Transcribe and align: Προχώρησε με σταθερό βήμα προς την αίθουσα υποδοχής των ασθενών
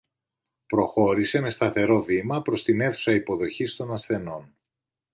Προχώρησε 0.65 1.39
με 1.39 1.49
σταθερό 1.49 2.03
βήμα 2.03 2.41
προς 2.41 2.63
την 2.63 2.81
αίθουσα 2.81 3.13
υποδοχής 3.13 3.75
των 3.75 3.93
ασθενών 3.93 4.55